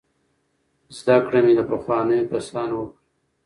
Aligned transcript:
زده 0.97 1.15
کړه 1.25 1.39
مې 1.45 1.53
له 1.59 1.63
پخوانیو 1.71 2.29
کسانو 2.31 2.73
وکړه. 2.79 2.93